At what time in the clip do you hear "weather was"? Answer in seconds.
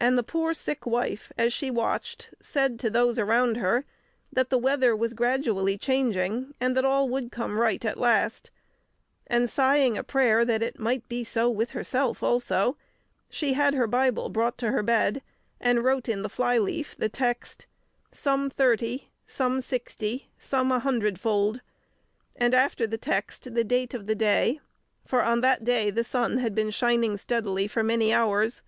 4.58-5.14